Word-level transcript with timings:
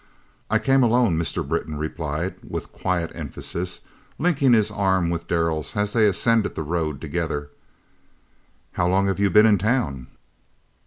"I 0.49 0.57
came 0.57 0.81
alone," 0.81 1.15
Mr. 1.19 1.47
Britton 1.47 1.77
replied, 1.77 2.33
with 2.43 2.71
quiet 2.71 3.11
emphasis, 3.13 3.81
linking 4.17 4.53
his 4.53 4.71
arm 4.71 5.11
within 5.11 5.27
Darrell's 5.27 5.75
as 5.77 5.93
they 5.93 6.07
ascended 6.07 6.55
the 6.55 6.63
road 6.63 6.99
together. 6.99 7.51
"How 8.71 8.87
long 8.87 9.05
have 9.05 9.19
you 9.19 9.29
been 9.29 9.45
in 9.45 9.59
town?" 9.59 10.07